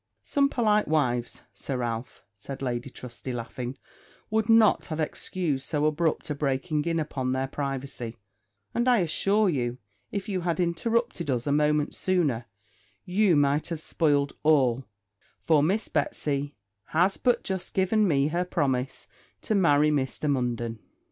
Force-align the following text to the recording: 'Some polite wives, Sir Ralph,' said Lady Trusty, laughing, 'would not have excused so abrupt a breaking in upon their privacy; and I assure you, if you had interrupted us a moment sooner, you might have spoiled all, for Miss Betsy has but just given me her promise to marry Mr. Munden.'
'Some 0.23 0.49
polite 0.49 0.87
wives, 0.87 1.43
Sir 1.53 1.77
Ralph,' 1.77 2.23
said 2.35 2.63
Lady 2.63 2.89
Trusty, 2.89 3.31
laughing, 3.31 3.77
'would 4.31 4.49
not 4.49 4.85
have 4.87 4.99
excused 4.99 5.67
so 5.67 5.85
abrupt 5.85 6.27
a 6.31 6.33
breaking 6.33 6.85
in 6.85 6.99
upon 6.99 7.33
their 7.33 7.47
privacy; 7.47 8.17
and 8.73 8.87
I 8.87 8.97
assure 9.01 9.47
you, 9.47 9.77
if 10.11 10.27
you 10.27 10.41
had 10.41 10.59
interrupted 10.59 11.29
us 11.29 11.45
a 11.45 11.51
moment 11.51 11.93
sooner, 11.93 12.47
you 13.05 13.35
might 13.35 13.67
have 13.67 13.79
spoiled 13.79 14.33
all, 14.41 14.85
for 15.43 15.61
Miss 15.61 15.87
Betsy 15.87 16.55
has 16.85 17.17
but 17.17 17.43
just 17.43 17.75
given 17.75 18.07
me 18.07 18.29
her 18.29 18.43
promise 18.43 19.07
to 19.43 19.53
marry 19.53 19.91
Mr. 19.91 20.27
Munden.' 20.27 20.79